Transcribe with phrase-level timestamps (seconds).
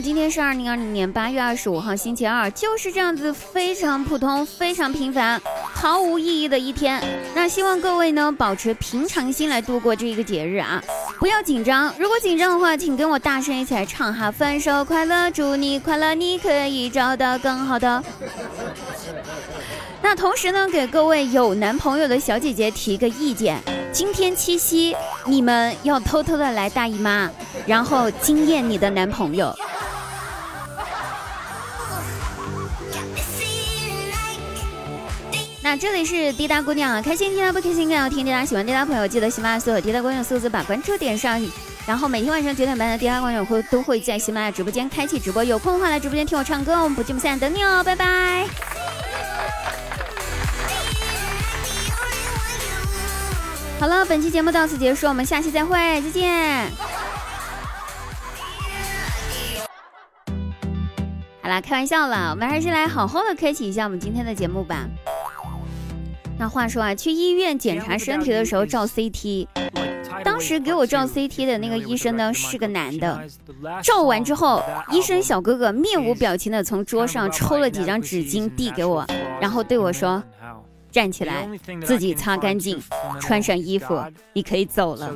[0.00, 5.40] 今天是二零二零年八月二十五号，星期二，就是这样子非常普通、非常平凡、
[5.72, 7.02] 毫无意义的一天。
[7.34, 10.82] 那希望各位呢保持平常心来度过这一个节日啊，
[11.20, 11.94] 不要紧张。
[11.98, 18.02] 如果紧张的话，请跟我大声一起来唱哈：分手快乐，祝你快乐，你可以找到更好的。
[20.02, 23.58] 那同时呢，给各位有男朋友的小姐姐提个意见：
[23.92, 27.30] 今天七夕，你们要偷偷的来大姨妈，
[27.66, 29.54] 然后惊艳你的男朋友。
[35.76, 38.44] 这里是滴答姑娘，开心滴答不开心更要听滴答。
[38.44, 41.40] 喜欢滴答朋友，记得喜马拉雅所有滴答姑娘数字把关注点上，
[41.84, 48.46] 然后每天晚上九点半的滴答姑娘会都会在喜马拉雅直播间开启直播，有空的话来直播间听我唱歌，我们不见不散，等你哦，拜拜。
[53.80, 56.70] 好了，本期节目到此结束，我们下期再会，再见。
[61.42, 64.86] 好啦，开玩笑了，我们还是来好好的开启一下我们今天的节目吧。
[66.38, 69.46] 那话说啊，去医院检查身体的时候照 CT，
[70.22, 73.26] 当时给我照 CT 的那个医生呢是个男的，
[73.82, 79.06] 照完之后，医生小哥哥面无表情的从桌上抽了几张纸巾递给我，
[79.40, 80.22] 然后对我说。
[80.90, 81.48] 站起来，
[81.84, 82.80] 自己擦干净，
[83.20, 84.00] 穿上衣服，
[84.32, 85.10] 你可以走了。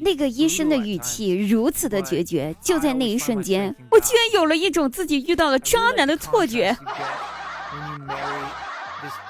[0.00, 6.74] 那个医生的语气如此的决绝，就在那一瞬间，我居然有了一种自己遇到了渣男的错觉。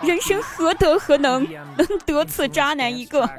[0.02, 3.28] 人生何德何能，能得此渣男一个？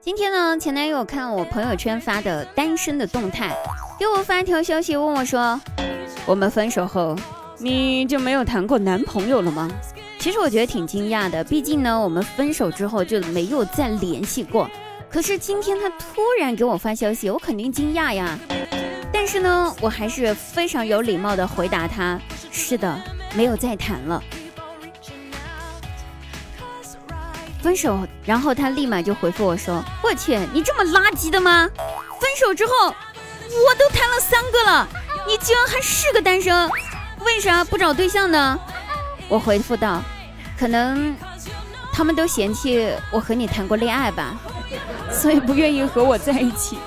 [0.00, 3.56] 今天呢，前男友看我朋友圈发的单身的动态，
[3.98, 5.60] 给我发一条消息问我说
[6.24, 7.16] ：“我们分手后，
[7.58, 9.68] 你就没有谈过男朋友了吗？”
[10.18, 14.70] 其实我觉得挺惊讶的，毕竟呢，我们分手之后就没有再联系过。
[15.16, 18.38] 可是今天他突然给我发消息，我肯定惊讶呀。
[19.10, 22.20] 但是呢，我还是非常有礼貌的回答他
[22.52, 23.02] ：“是的，
[23.34, 24.22] 没有再谈了。”
[27.62, 31.66] 分手，然后他立马就回复我说：“我去，你这么垃圾的吗？
[32.20, 34.86] 分手之后，我都谈了三个了，
[35.26, 36.70] 你居然还是个单身，
[37.24, 38.60] 为啥不找对象呢？”
[39.30, 40.02] 我回复道
[40.60, 41.16] ：“可能
[41.90, 44.38] 他们都嫌弃我和你谈过恋爱吧，
[45.10, 46.78] 所以不愿意和我在一起。”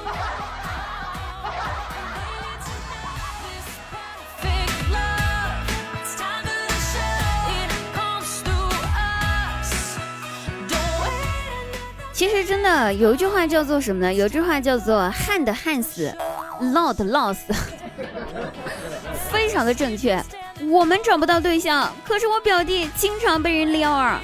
[12.12, 14.13] 其实真的有一句话叫做什么呢？
[14.13, 16.13] 有句话叫做“旱的旱死
[16.62, 17.38] ，lost lost”，
[19.31, 20.22] 非常的正确。
[20.69, 24.19] 我们找不到对象，可是我表弟经常被人撩啊。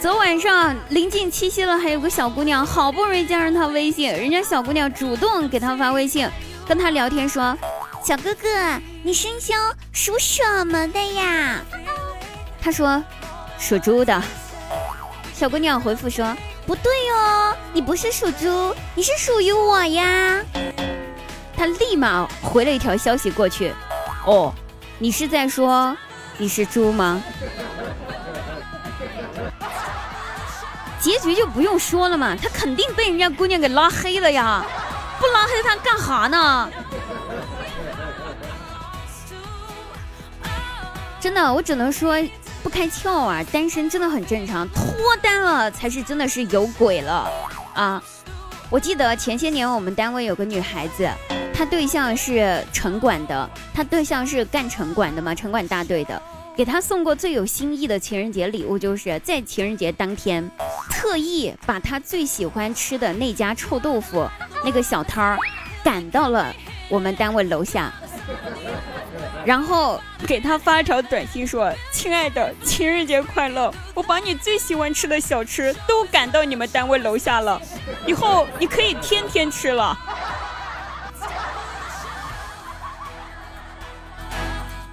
[0.00, 6.28] 昨晚上临近七夕了，还有个小姑娘好不容易加上他微信，人家小姑娘主动给他发微信，
[6.68, 7.56] 跟他聊天说
[8.04, 8.48] ：“小哥哥，
[9.02, 9.54] 你生肖
[9.92, 11.60] 属什么的呀？”
[12.60, 13.02] 他说
[13.58, 14.22] ：“属猪的。”
[15.34, 16.36] 小姑娘回复说。
[16.66, 20.42] 不对哦，你不是属猪，你是属于我呀。
[21.56, 23.72] 他立马回了一条消息过去。
[24.26, 24.52] 哦，
[24.98, 25.96] 你是在说
[26.38, 27.22] 你是猪吗？
[31.06, 34.66] 结局就不用说了嘛，他肯定被人家姑娘给拉黑了呀。
[35.20, 36.68] 不拉黑他干哈呢？
[41.20, 42.20] 真的，我只能说。
[42.64, 43.44] 不开窍啊！
[43.52, 44.82] 单身真的很正常，脱
[45.22, 47.30] 单了才是真的是有鬼了
[47.74, 48.02] 啊！
[48.68, 51.08] 我记得前些年我们单位有个女孩子，
[51.54, 56.20] 她对象是城管的，她对象是干城管的嘛，城管大队的，
[56.56, 60.50] 给她送过最有新意的情人节礼物，就是在情人节当天，
[60.96, 64.26] 特意把他最喜欢吃的那家臭豆腐
[64.64, 65.38] 那个小摊儿
[65.84, 66.50] 赶到了
[66.88, 67.92] 我们单位楼下。
[69.44, 73.70] 然后给他发条短信说：“亲爱的，情人节快乐！
[73.92, 77.60] 我把你最喜欢吃的小吃都赶到你们单位楼下了，
[78.06, 79.94] 以后你可以天天吃了。”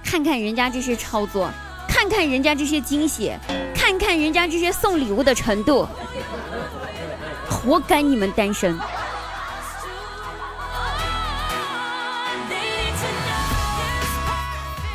[0.04, 1.50] 看看人家这些操作，
[1.88, 3.32] 看看人家这些惊喜，
[3.98, 5.86] 看人家这些送礼物的程度，
[7.48, 8.78] 活该你们单身。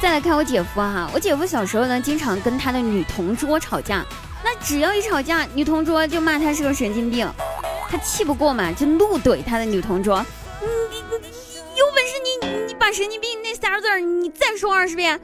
[0.02, 4.06] 再来看我姐夫哈，我姐夫小时候呢，经常跟他的女同桌吵架，
[4.44, 7.30] 那只要一吵架，女同桌就骂他是个神经病，
[7.90, 10.26] 他气不过嘛，就怒怼他的女同桌，
[10.90, 15.20] 你你你有本事你你把神经病那仨字儿你再说二十遍，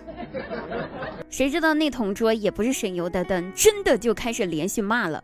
[1.36, 5.22] 谁知道那同桌也不是省油的灯，真的就开始连续骂了。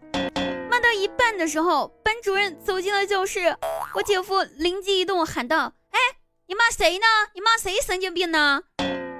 [0.69, 3.55] 骂到一半的时候，班主任走进了教室，
[3.95, 5.99] 我姐夫灵机一动喊道：“哎，
[6.47, 7.05] 你骂谁呢？
[7.33, 8.61] 你骂谁神经病呢？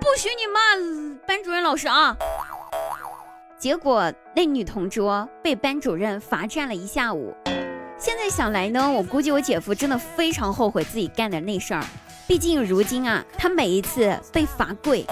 [0.01, 0.59] 不许你骂
[1.25, 2.17] 班主任老师啊！”
[3.57, 7.33] 结果那女同桌被班主任罚站了一下午。
[7.97, 11.85] 现在想来呢，我估计我姐夫真的非常后悔自己干的那事儿。
[12.27, 15.05] 毕竟如今啊，他每一次被罚跪，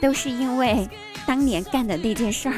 [0.00, 0.88] 都是因为
[1.26, 2.54] 当年干的那件事儿。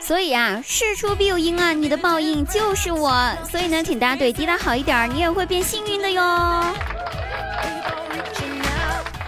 [0.00, 3.12] 所以啊，事出必有因啊，你的报应就是我。
[3.50, 6.22] 所以呢，请大家对滴答好一点，你也会变幸运的哟。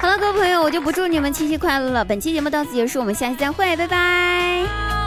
[0.00, 2.04] 好了，各位朋友，我就不祝你们七夕快乐了。
[2.04, 4.97] 本期节目到此结束，我们下期再会，拜拜。